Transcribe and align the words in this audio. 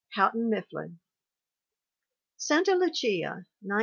Houghton 0.15 0.49
Mifflin. 0.49 0.97
Santa 2.35 2.71
Lucia, 2.73 3.45
1908. 3.61 3.79